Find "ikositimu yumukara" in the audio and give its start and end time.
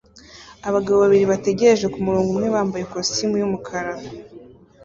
2.83-3.91